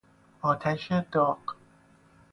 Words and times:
آتش 0.41 0.91
داغ 1.11 1.55